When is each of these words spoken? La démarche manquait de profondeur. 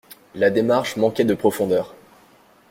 La 0.33 0.49
démarche 0.49 0.95
manquait 0.97 1.25
de 1.25 1.35
profondeur. 1.35 1.93